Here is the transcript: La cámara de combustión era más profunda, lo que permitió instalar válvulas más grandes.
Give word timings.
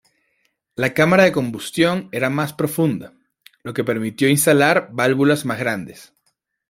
La 0.75 0.95
cámara 0.95 1.25
de 1.25 1.31
combustión 1.31 2.09
era 2.11 2.31
más 2.31 2.53
profunda, 2.53 3.13
lo 3.61 3.75
que 3.75 3.83
permitió 3.83 4.27
instalar 4.29 4.89
válvulas 4.91 5.45
más 5.45 5.59
grandes. 5.59 6.11